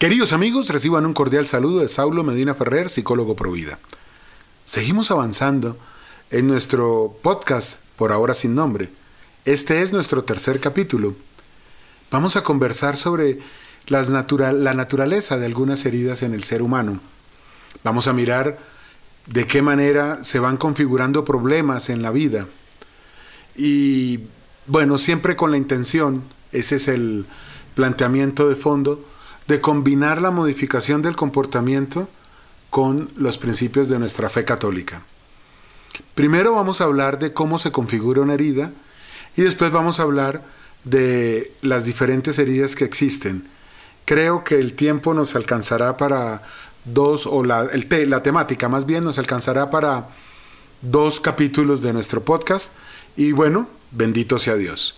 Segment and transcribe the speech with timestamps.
[0.00, 3.78] Queridos amigos, reciban un cordial saludo de Saulo Medina Ferrer, psicólogo Provida.
[4.64, 5.76] Seguimos avanzando
[6.30, 8.88] en nuestro podcast Por ahora sin nombre.
[9.44, 11.14] Este es nuestro tercer capítulo.
[12.10, 13.40] Vamos a conversar sobre
[13.88, 16.98] la naturaleza de algunas heridas en el ser humano.
[17.84, 18.58] Vamos a mirar
[19.26, 22.46] de qué manera se van configurando problemas en la vida.
[23.54, 24.20] Y
[24.66, 26.22] bueno, siempre con la intención,
[26.52, 27.26] ese es el
[27.74, 29.04] planteamiento de fondo,
[29.50, 32.08] de combinar la modificación del comportamiento
[32.70, 35.02] con los principios de nuestra fe católica.
[36.14, 38.70] Primero vamos a hablar de cómo se configura una herida
[39.36, 40.44] y después vamos a hablar
[40.84, 43.48] de las diferentes heridas que existen.
[44.04, 46.42] Creo que el tiempo nos alcanzará para
[46.84, 50.10] dos, o la, la temática más bien nos alcanzará para
[50.80, 52.74] dos capítulos de nuestro podcast
[53.16, 54.96] y bueno, bendito sea Dios.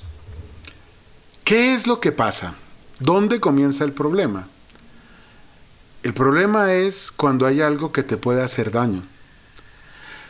[1.42, 2.54] ¿Qué es lo que pasa?
[3.02, 4.46] ¿Dónde comienza el problema?
[6.04, 9.02] El problema es cuando hay algo que te puede hacer daño.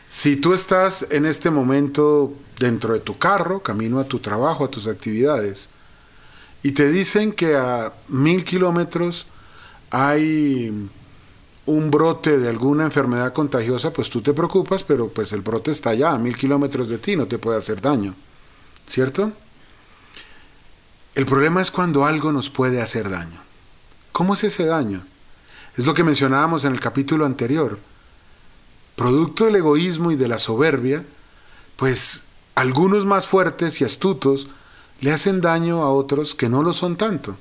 [0.08, 4.70] Si tú estás en este momento dentro de tu carro, camino a tu trabajo, a
[4.70, 5.68] tus actividades,
[6.62, 9.26] y te dicen que a mil kilómetros
[9.90, 10.88] hay
[11.66, 15.90] un brote de alguna enfermedad contagiosa, pues tú te preocupas, pero pues el brote está
[15.90, 18.14] allá, a mil kilómetros de ti, no te puede hacer daño.
[18.86, 19.32] ¿Cierto?
[21.14, 23.38] El problema es cuando algo nos puede hacer daño.
[24.12, 25.04] ¿Cómo es ese daño?
[25.76, 27.78] Es lo que mencionábamos en el capítulo anterior.
[28.96, 31.04] Producto del egoísmo y de la soberbia,
[31.76, 32.24] pues
[32.54, 34.48] algunos más fuertes y astutos
[35.02, 37.36] le hacen daño a otros que no lo son tanto.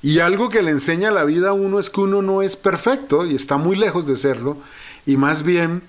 [0.00, 3.26] Y algo que le enseña la vida a uno es que uno no es perfecto
[3.26, 4.56] y está muy lejos de serlo,
[5.06, 5.82] y más bien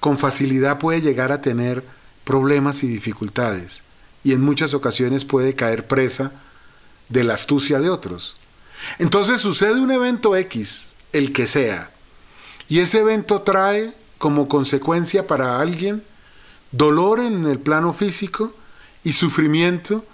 [0.00, 1.84] con facilidad puede llegar a tener
[2.24, 3.81] problemas y dificultades
[4.24, 6.32] y en muchas ocasiones puede caer presa
[7.08, 8.36] de la astucia de otros.
[8.98, 11.90] Entonces sucede un evento X, el que sea,
[12.68, 16.02] y ese evento trae como consecuencia para alguien
[16.70, 18.54] dolor en el plano físico
[19.04, 20.04] y sufrimiento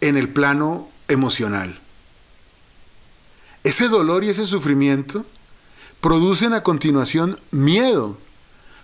[0.00, 1.78] en el plano emocional.
[3.64, 5.26] Ese dolor y ese sufrimiento
[6.00, 8.16] producen a continuación miedo,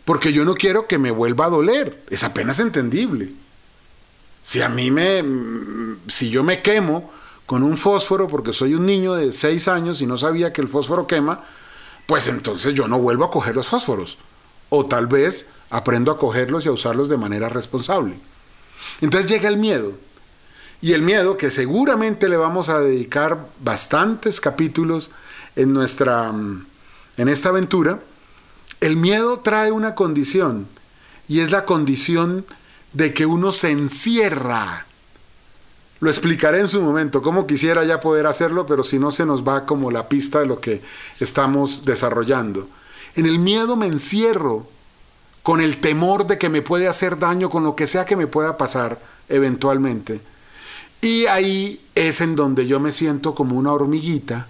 [0.05, 3.33] porque yo no quiero que me vuelva a doler, es apenas entendible.
[4.45, 5.25] Si a mí me,
[6.07, 7.11] si yo me quemo
[7.47, 10.69] con un fósforo porque soy un niño de 6 años y no sabía que el
[10.69, 11.43] fósforo quema,
[12.07, 14.19] pues entonces yo no vuelvo a coger los fósforos.
[14.69, 18.15] O tal vez aprendo a cogerlos y a usarlos de manera responsable.
[19.01, 19.93] Entonces llega el miedo.
[20.81, 25.11] Y el miedo, que seguramente le vamos a dedicar bastantes capítulos
[25.57, 26.33] en nuestra
[27.17, 28.01] en esta aventura,
[28.81, 30.67] el miedo trae una condición
[31.29, 32.45] y es la condición
[32.95, 34.87] de que uno se encierra.
[36.01, 39.47] Lo explicaré en su momento, como quisiera ya poder hacerlo, pero si no se nos
[39.47, 40.81] va como la pista de lo que
[41.21, 42.69] estamos desarrollando.
[43.17, 44.67] En el miedo me encierro
[45.43, 48.27] con el temor de que me puede hacer daño con lo que sea que me
[48.27, 50.21] pueda pasar eventualmente.
[51.01, 54.49] Y ahí es en donde yo me siento como una hormiguita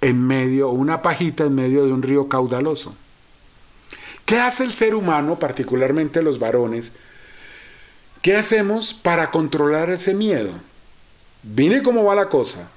[0.00, 2.94] en medio, una pajita en medio de un río caudaloso.
[4.24, 6.92] ¿Qué hace el ser humano, particularmente los varones,
[8.22, 10.52] ¿Qué hacemos para controlar ese miedo?
[11.42, 12.68] Vine cómo va la cosa.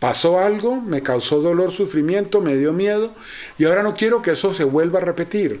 [0.00, 3.14] Pasó algo, me causó dolor, sufrimiento, me dio miedo
[3.58, 5.60] y ahora no quiero que eso se vuelva a repetir.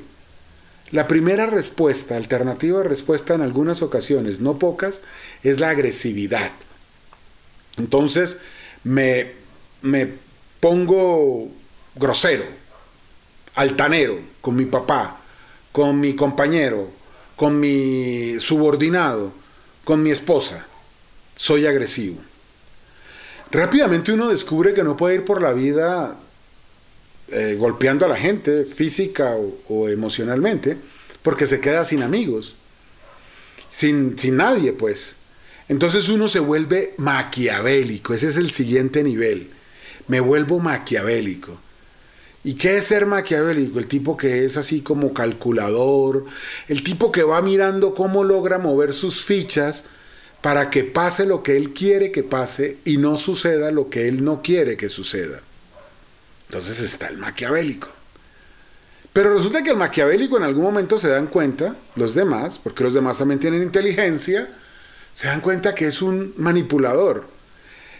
[0.90, 5.00] La primera respuesta, alternativa respuesta en algunas ocasiones, no pocas,
[5.42, 6.50] es la agresividad.
[7.76, 8.38] Entonces
[8.82, 9.32] me,
[9.82, 10.08] me
[10.60, 11.48] pongo
[11.96, 12.44] grosero,
[13.54, 15.20] altanero con mi papá,
[15.70, 16.90] con mi compañero,
[17.36, 19.32] con mi subordinado,
[19.84, 20.66] con mi esposa,
[21.36, 22.16] soy agresivo.
[23.50, 26.18] Rápidamente uno descubre que no puede ir por la vida
[27.28, 29.36] eh, golpeando a la gente física
[29.68, 30.76] o, emocionalmente,
[31.22, 32.54] porque se queda sin amigos,
[33.72, 35.16] sin, sin nadie, pues.
[35.68, 39.50] Entonces uno se vuelve maquiavélico, ese es el siguiente nivel.
[40.06, 41.58] Me vuelvo maquiavélico.
[42.44, 43.78] ¿Y qué es ser maquiavélico?
[43.78, 46.26] El tipo que es así como calculador,
[46.68, 49.84] el tipo que va mirando cómo logra mover sus fichas
[50.42, 54.22] para que pase lo que él quiere que pase y no suceda lo que él
[54.22, 55.40] no quiere que suceda.
[56.48, 57.88] Entonces está el maquiavélico.
[59.14, 62.92] Pero resulta que el maquiavélico en algún momento se dan cuenta, los demás, porque los
[62.92, 64.50] demás también tienen inteligencia,
[65.14, 67.26] se dan cuenta que es un manipulador.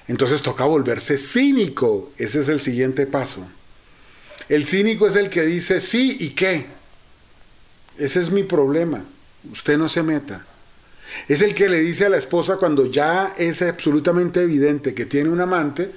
[0.07, 2.13] Entonces toca volverse cínico.
[2.19, 3.47] Ese es el siguiente paso.
[4.49, 6.67] El cínico es el que dice, sí, ¿y qué?
[7.99, 9.05] Ese es mi problema.
[9.51, 10.45] Usted no se meta.
[11.29, 15.31] Es el que le dice a la esposa cuando ya es absolutamente evidente que tiene
[15.31, 15.93] un amante,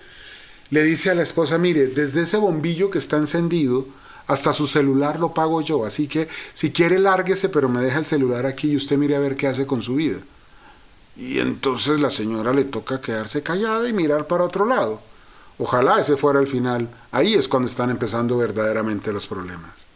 [0.69, 3.87] le dice a la esposa, mire, desde ese bombillo que está encendido
[4.27, 8.05] hasta su celular lo pago yo, así que si quiere lárguese, pero me deja el
[8.05, 10.17] celular aquí y usted mire a ver qué hace con su vida.
[11.15, 15.01] Y entonces la señora le toca quedarse callada y mirar para otro lado.
[15.59, 16.89] Ojalá ese fuera el final.
[17.11, 19.87] Ahí es cuando están empezando verdaderamente los problemas.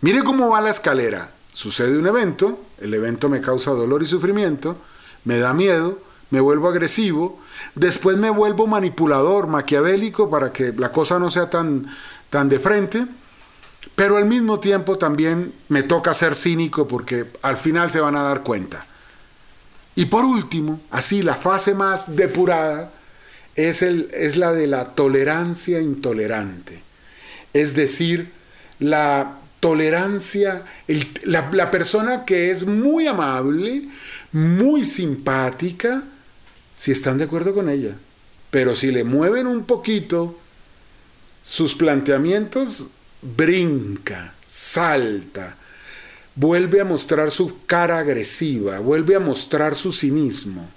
[0.00, 1.30] Mire cómo va la escalera.
[1.52, 4.76] Sucede un evento, el evento me causa dolor y sufrimiento,
[5.24, 5.98] me da miedo,
[6.30, 7.38] me vuelvo agresivo,
[7.76, 11.86] después me vuelvo manipulador, maquiavélico para que la cosa no sea tan,
[12.28, 13.06] tan de frente,
[13.94, 18.22] pero al mismo tiempo también me toca ser cínico porque al final se van a
[18.22, 18.84] dar cuenta.
[19.94, 22.90] Y por último, así la fase más depurada
[23.56, 26.82] es, el, es la de la tolerancia intolerante.
[27.52, 28.30] Es decir,
[28.78, 30.62] la tolerancia,
[31.24, 33.88] la, la persona que es muy amable,
[34.32, 36.02] muy simpática,
[36.74, 37.96] si están de acuerdo con ella.
[38.50, 40.38] Pero si le mueven un poquito
[41.42, 42.88] sus planteamientos,
[43.22, 45.56] brinca, salta,
[46.34, 50.68] vuelve a mostrar su cara agresiva, vuelve a mostrar su cinismo.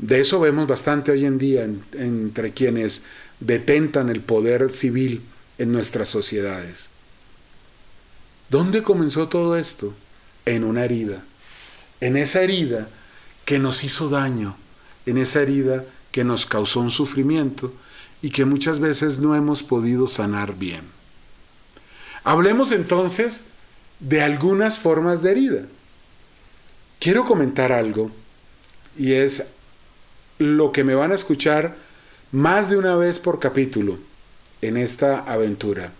[0.00, 3.02] De eso vemos bastante hoy en día entre quienes
[3.38, 5.22] detentan el poder civil
[5.58, 6.88] en nuestras sociedades.
[8.48, 9.94] ¿Dónde comenzó todo esto?
[10.46, 11.22] En una herida.
[12.00, 12.88] En esa herida
[13.44, 14.56] que nos hizo daño,
[15.04, 17.70] en esa herida que nos causó un sufrimiento
[18.22, 20.80] y que muchas veces no hemos podido sanar bien.
[22.24, 23.42] Hablemos entonces
[23.98, 25.62] de algunas formas de herida.
[26.98, 28.10] Quiero comentar algo
[28.96, 29.44] y es
[30.40, 31.76] lo que me van a escuchar
[32.32, 33.98] más de una vez por capítulo
[34.62, 35.92] en esta aventura.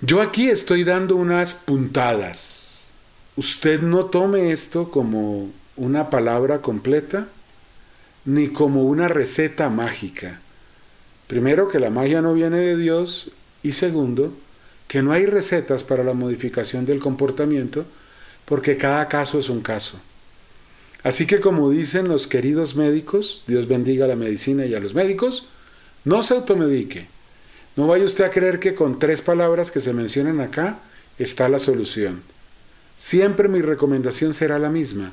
[0.00, 2.92] Yo aquí estoy dando unas puntadas.
[3.36, 7.28] Usted no tome esto como una palabra completa
[8.24, 10.40] ni como una receta mágica.
[11.28, 13.30] Primero, que la magia no viene de Dios
[13.62, 14.34] y segundo,
[14.88, 17.84] que no hay recetas para la modificación del comportamiento
[18.44, 20.00] porque cada caso es un caso.
[21.06, 24.92] Así que como dicen los queridos médicos, Dios bendiga a la medicina y a los
[24.92, 25.46] médicos,
[26.04, 27.06] no se automedique.
[27.76, 30.80] No vaya usted a creer que con tres palabras que se mencionan acá
[31.16, 32.22] está la solución.
[32.98, 35.12] Siempre mi recomendación será la misma.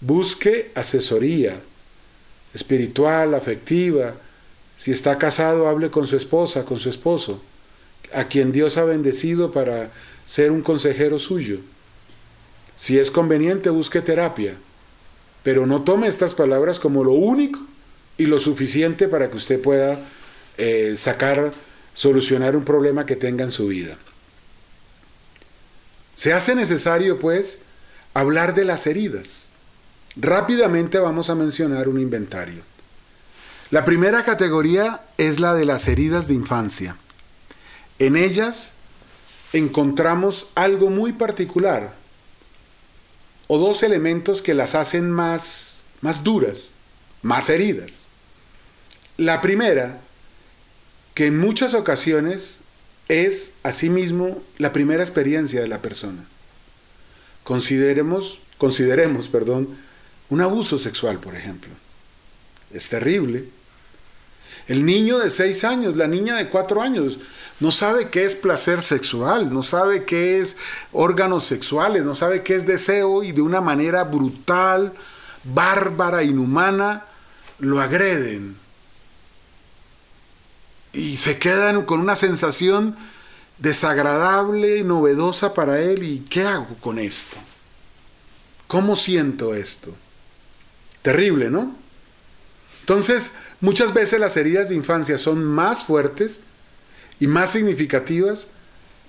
[0.00, 1.60] Busque asesoría
[2.52, 4.14] espiritual, afectiva.
[4.76, 7.40] Si está casado, hable con su esposa, con su esposo,
[8.12, 9.92] a quien Dios ha bendecido para
[10.26, 11.60] ser un consejero suyo.
[12.76, 14.54] Si es conveniente, busque terapia,
[15.42, 17.60] pero no tome estas palabras como lo único
[18.18, 19.98] y lo suficiente para que usted pueda
[20.58, 21.52] eh, sacar,
[21.94, 23.96] solucionar un problema que tenga en su vida.
[26.14, 27.60] Se hace necesario, pues,
[28.12, 29.48] hablar de las heridas.
[30.16, 32.62] Rápidamente vamos a mencionar un inventario.
[33.70, 36.96] La primera categoría es la de las heridas de infancia.
[37.98, 38.72] En ellas
[39.52, 41.92] encontramos algo muy particular
[43.46, 46.74] o dos elementos que las hacen más, más duras,
[47.22, 48.06] más heridas.
[49.16, 50.00] La primera,
[51.14, 52.56] que en muchas ocasiones
[53.08, 56.24] es asimismo la primera experiencia de la persona.
[57.44, 59.78] Consideremos, consideremos, perdón,
[60.28, 61.70] un abuso sexual, por ejemplo.
[62.72, 63.44] Es terrible.
[64.66, 67.20] El niño de seis años, la niña de cuatro años,
[67.58, 70.56] no sabe qué es placer sexual, no sabe qué es
[70.92, 74.92] órganos sexuales, no sabe qué es deseo y de una manera brutal,
[75.44, 77.06] bárbara, inhumana,
[77.58, 78.56] lo agreden.
[80.92, 82.96] Y se quedan con una sensación
[83.58, 86.02] desagradable novedosa para él.
[86.02, 87.36] ¿Y qué hago con esto?
[88.66, 89.94] ¿Cómo siento esto?
[91.00, 91.74] Terrible, ¿no?
[92.80, 96.40] Entonces, muchas veces las heridas de infancia son más fuertes
[97.20, 98.48] y más significativas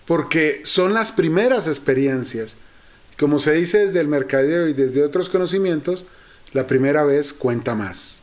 [0.06, 2.56] porque son las primeras experiencias.
[3.20, 6.06] Como se dice desde el mercadeo y desde otros conocimientos,
[6.54, 8.22] la primera vez cuenta más.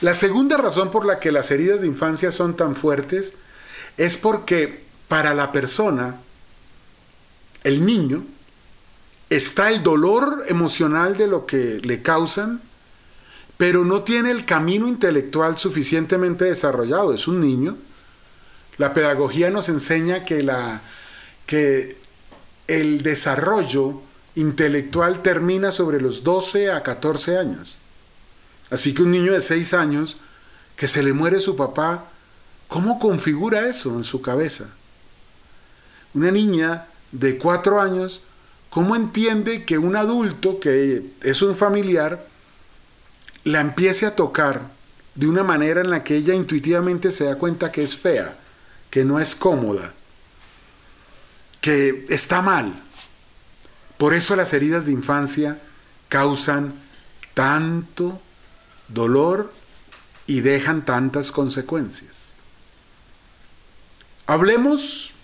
[0.00, 3.32] La segunda razón por la que las heridas de infancia son tan fuertes
[3.96, 6.16] es porque para la persona,
[7.64, 8.24] el niño,
[9.30, 12.60] está el dolor emocional de lo que le causan,
[13.56, 17.12] pero no tiene el camino intelectual suficientemente desarrollado.
[17.12, 17.76] Es un niño
[18.78, 20.80] la pedagogía nos enseña que, la,
[21.46, 21.96] que
[22.68, 24.00] el desarrollo
[24.36, 27.78] intelectual termina sobre los 12 a 14 años.
[28.70, 30.16] Así que un niño de 6 años
[30.76, 32.04] que se le muere su papá,
[32.68, 34.66] ¿cómo configura eso en su cabeza?
[36.14, 38.20] Una niña de 4 años,
[38.70, 42.24] ¿cómo entiende que un adulto que es un familiar
[43.42, 44.62] la empiece a tocar
[45.14, 48.36] de una manera en la que ella intuitivamente se da cuenta que es fea,
[48.98, 49.92] que no es cómoda,
[51.60, 52.82] que está mal.
[53.96, 55.60] Por eso las heridas de infancia
[56.08, 56.74] causan
[57.32, 58.20] tanto
[58.88, 59.52] dolor
[60.26, 62.32] y dejan tantas consecuencias.
[64.26, 65.14] Hablemos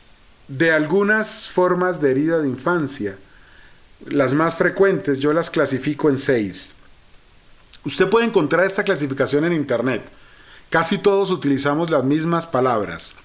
[0.46, 3.18] de algunas formas de herida de infancia.
[4.06, 6.70] Las más frecuentes yo las clasifico en seis.
[7.84, 10.04] Usted puede encontrar esta clasificación en Internet.
[10.70, 13.16] Casi todos utilizamos las mismas palabras.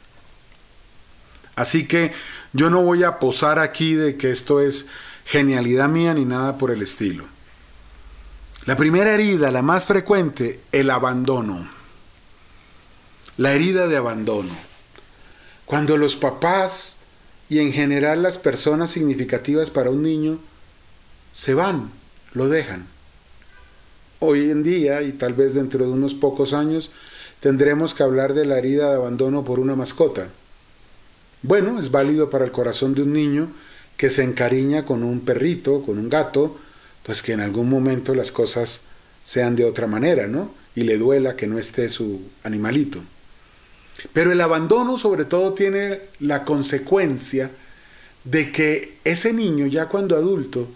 [1.59, 2.13] Así que
[2.53, 4.85] yo no voy a posar aquí de que esto es
[5.25, 7.25] genialidad mía ni nada por el estilo.
[8.65, 11.67] La primera herida, la más frecuente, el abandono.
[13.35, 14.55] La herida de abandono.
[15.65, 16.95] Cuando los papás
[17.49, 20.39] y en general las personas significativas para un niño
[21.33, 21.91] se van,
[22.31, 22.87] lo dejan.
[24.19, 26.91] Hoy en día, y tal vez dentro de unos pocos años,
[27.41, 30.29] tendremos que hablar de la herida de abandono por una mascota.
[31.41, 33.49] Bueno, es válido para el corazón de un niño
[33.95, 36.57] que se encariña con un perrito, con un gato,
[37.03, 38.81] pues que en algún momento las cosas
[39.23, 40.51] sean de otra manera, ¿no?
[40.75, 42.99] Y le duela que no esté su animalito.
[44.13, 47.51] Pero el abandono sobre todo tiene la consecuencia
[48.23, 50.67] de que ese niño ya cuando adulto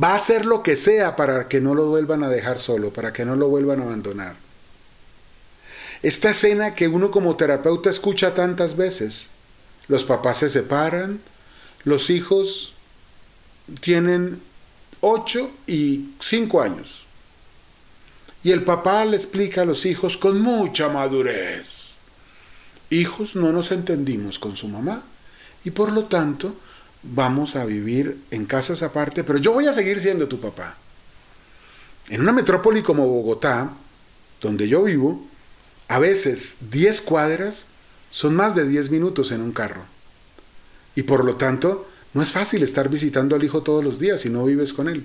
[0.00, 3.12] va a hacer lo que sea para que no lo vuelvan a dejar solo, para
[3.12, 4.36] que no lo vuelvan a abandonar.
[6.02, 9.30] Esta escena que uno como terapeuta escucha tantas veces,
[9.88, 11.20] los papás se separan,
[11.84, 12.74] los hijos
[13.80, 14.40] tienen
[15.00, 17.06] 8 y 5 años.
[18.44, 21.94] Y el papá le explica a los hijos con mucha madurez.
[22.90, 25.02] Hijos, no nos entendimos con su mamá
[25.64, 26.54] y por lo tanto
[27.02, 30.76] vamos a vivir en casas aparte, pero yo voy a seguir siendo tu papá.
[32.08, 33.72] En una metrópoli como Bogotá,
[34.40, 35.22] donde yo vivo,
[35.88, 37.66] a veces 10 cuadras
[38.10, 39.82] son más de 10 minutos en un carro.
[40.94, 44.30] Y por lo tanto, no es fácil estar visitando al hijo todos los días si
[44.30, 45.04] no vives con él.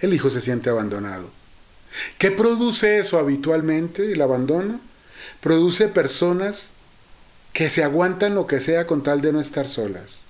[0.00, 1.30] El hijo se siente abandonado.
[2.18, 4.80] ¿Qué produce eso habitualmente, el abandono?
[5.40, 6.70] Produce personas
[7.52, 10.22] que se aguantan lo que sea con tal de no estar solas.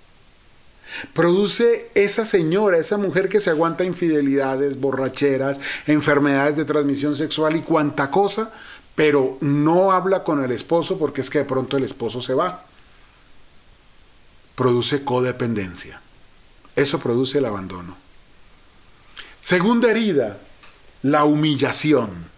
[1.12, 7.62] Produce esa señora, esa mujer que se aguanta infidelidades, borracheras, enfermedades de transmisión sexual y
[7.62, 8.52] cuanta cosa,
[8.94, 12.64] pero no habla con el esposo porque es que de pronto el esposo se va.
[14.54, 16.00] Produce codependencia.
[16.76, 17.96] Eso produce el abandono.
[19.40, 20.38] Segunda herida,
[21.02, 22.32] la humillación.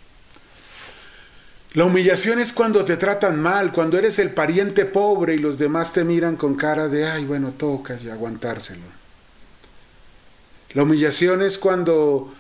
[1.75, 5.93] La humillación es cuando te tratan mal, cuando eres el pariente pobre y los demás
[5.93, 8.97] te miran con cara de, ay, bueno, tocas y aguantárselo.
[10.73, 12.33] La humillación es cuando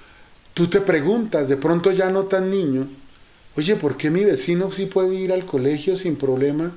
[0.55, 2.89] tú te preguntas, de pronto ya no tan niño,
[3.57, 6.73] oye, ¿por qué mi vecino sí puede ir al colegio sin problema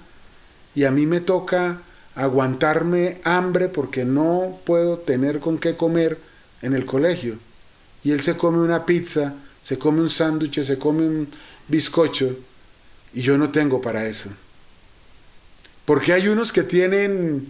[0.75, 1.81] y a mí me toca
[2.15, 6.17] aguantarme hambre porque no puedo tener con qué comer
[6.61, 7.37] en el colegio?
[8.03, 11.27] Y él se come una pizza, se come un sándwich, se come un
[11.67, 12.35] bizcocho
[13.13, 14.29] y yo no tengo para eso.
[15.85, 17.47] Porque hay unos que tienen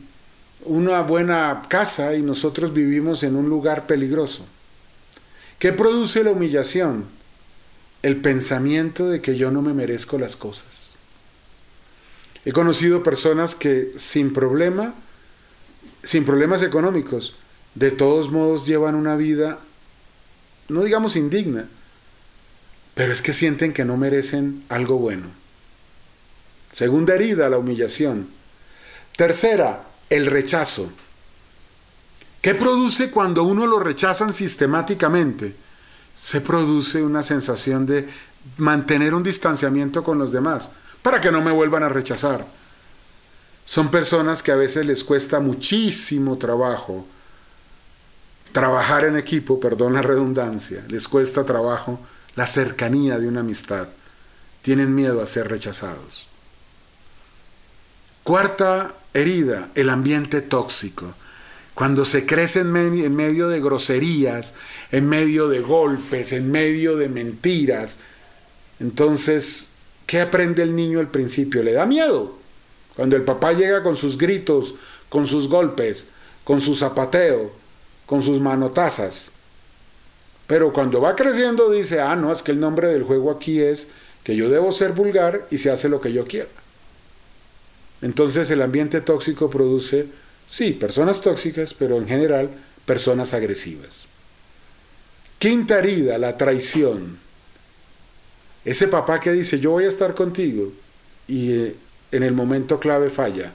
[0.66, 4.46] una buena casa y nosotros vivimos en un lugar peligroso.
[5.58, 7.19] ¿Qué produce la humillación?
[8.02, 10.96] El pensamiento de que yo no me merezco las cosas.
[12.46, 14.94] He conocido personas que sin problema,
[16.04, 17.36] sin problemas económicos,
[17.76, 19.60] de todos modos llevan una vida,
[20.70, 21.68] no digamos indigna,
[22.96, 25.28] pero es que sienten que no merecen algo bueno.
[26.72, 28.30] Segunda herida, la humillación.
[29.16, 30.92] Tercera, el rechazo.
[32.42, 35.56] ¿Qué produce cuando uno lo rechazan sistemáticamente?
[36.22, 38.10] Se produce una sensación de
[38.58, 40.70] mantener un distanciamiento con los demás
[41.02, 42.46] para que no me vuelvan a rechazar.
[43.64, 47.06] Son personas que a veces les cuesta muchísimo trabajo
[48.52, 52.00] trabajar en equipo, perdón la redundancia, les cuesta trabajo
[52.36, 53.88] la cercanía de una amistad.
[54.62, 56.28] Tienen miedo a ser rechazados.
[58.24, 61.14] Cuarta herida, el ambiente tóxico.
[61.80, 64.54] Cuando se crece en, medio de groserías,
[64.92, 68.00] en medio de golpes, en medio de mentiras.
[68.82, 69.70] Entonces,
[70.06, 71.64] ¿qué aprende el niño al principio?
[71.64, 72.36] Le da miedo.
[72.98, 74.76] Cuando el papá llega con sus gritos,
[75.08, 76.08] con sus golpes,
[76.44, 77.50] con su zapateo,
[78.06, 79.32] con sus manotazas.
[80.48, 83.88] Pero cuando va creciendo dice, ah, no, es que el nombre del juego aquí es
[84.26, 86.50] que yo debo ser vulgar y se hace lo que yo quiera.
[88.02, 90.08] Entonces el ambiente tóxico produce,
[90.50, 92.50] sí, personas tóxicas, pero en general
[92.86, 94.06] personas agresivas.
[95.38, 97.18] Quinta herida, la traición.
[98.66, 100.74] Ese papá que dice, yo voy a estar contigo
[101.28, 101.76] y eh,
[102.12, 103.54] en el momento clave falla.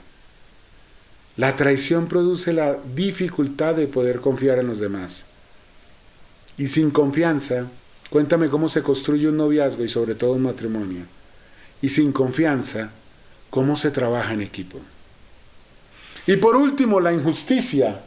[1.37, 5.25] La traición produce la dificultad de poder confiar en los demás.
[6.57, 7.67] Y sin confianza,
[8.09, 11.03] cuéntame cómo se construye un noviazgo y sobre todo un matrimonio.
[11.81, 12.91] Y sin confianza,
[13.49, 14.79] cómo se trabaja en equipo.
[16.27, 18.01] Y por último, la injusticia.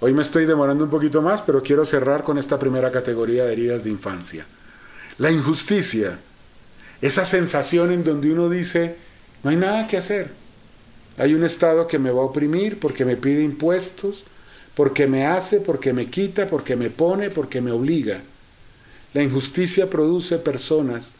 [0.00, 3.52] Hoy me estoy demorando un poquito más, pero quiero cerrar con esta primera categoría de
[3.52, 4.44] heridas de infancia.
[5.18, 6.18] La injusticia,
[7.00, 8.96] esa sensación en donde uno dice,
[9.44, 10.32] no hay nada que hacer.
[11.18, 14.24] Hay un Estado que me va a oprimir porque me pide impuestos,
[14.74, 18.22] porque me hace, porque me quita, porque me pone, porque me obliga.
[19.14, 21.12] La injusticia produce personas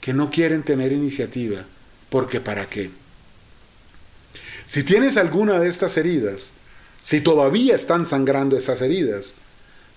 [0.00, 1.64] que no quieren tener iniciativa,
[2.10, 2.90] porque ¿para qué?
[4.68, 6.50] Si tienes alguna de estas heridas,
[7.00, 9.32] si todavía están sangrando esas heridas,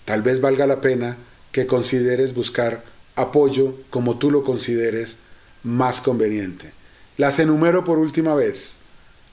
[0.06, 1.18] tal vez valga la pena
[1.52, 2.82] que consideres buscar
[3.18, 5.18] apoyo como tú lo consideres
[5.64, 6.72] más conveniente.
[7.18, 8.78] Las enumero por última vez.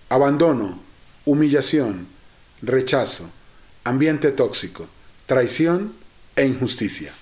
[0.09, 0.80] Abandono,
[1.25, 2.09] humillación,
[2.61, 3.30] rechazo,
[3.85, 4.88] ambiente tóxico,
[5.26, 5.92] traición
[6.35, 7.12] e injusticia.